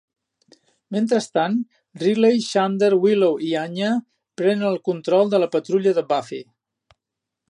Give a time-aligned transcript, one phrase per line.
[0.95, 1.57] Mentrestant,
[2.03, 3.91] Riley, Xander, Willow i Anya
[4.41, 6.41] prenen el control de la patrulla de Buffy.